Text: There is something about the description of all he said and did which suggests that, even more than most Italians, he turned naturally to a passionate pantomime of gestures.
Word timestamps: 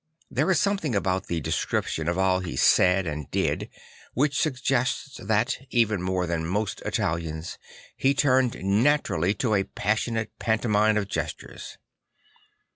There 0.31 0.49
is 0.49 0.59
something 0.59 0.95
about 0.95 1.27
the 1.27 1.39
description 1.41 2.07
of 2.07 2.17
all 2.17 2.39
he 2.39 2.55
said 2.55 3.05
and 3.05 3.29
did 3.29 3.69
which 4.15 4.41
suggests 4.41 5.19
that, 5.23 5.57
even 5.69 6.01
more 6.01 6.25
than 6.25 6.43
most 6.43 6.81
Italians, 6.81 7.59
he 7.95 8.15
turned 8.15 8.57
naturally 8.63 9.35
to 9.35 9.53
a 9.53 9.63
passionate 9.65 10.31
pantomime 10.39 10.97
of 10.97 11.07
gestures. 11.07 11.77